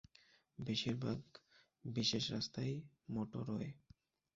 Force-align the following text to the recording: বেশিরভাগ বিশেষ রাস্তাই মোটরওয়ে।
বেশিরভাগ 0.59 1.19
বিশেষ 1.85 2.23
রাস্তাই 2.31 2.71
মোটরওয়ে। 3.09 3.69